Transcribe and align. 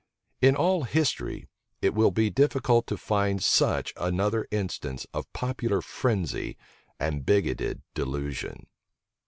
In 0.41 0.55
all 0.55 0.85
history, 0.85 1.47
it 1.79 1.93
will 1.93 2.09
be 2.09 2.31
difficult 2.31 2.87
to 2.87 2.97
find 2.97 3.39
such 3.43 3.93
another 3.95 4.47
instance 4.49 5.05
of 5.13 5.31
popular 5.31 5.79
frenzy 5.79 6.57
and 6.99 7.23
bigoted 7.23 7.83
delusion. 7.93 8.65